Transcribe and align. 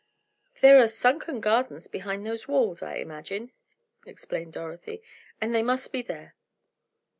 "There 0.61 0.79
are 0.79 0.87
sunken 0.87 1.41
gardens 1.41 1.85
behind 1.85 2.25
those 2.25 2.47
walls, 2.47 2.81
I 2.81 2.95
imagine," 2.95 3.51
explained 4.07 4.53
Dorothy, 4.53 5.03
"and 5.39 5.53
they 5.53 5.61
must 5.61 5.91
be 5.91 6.01
there." 6.01 6.33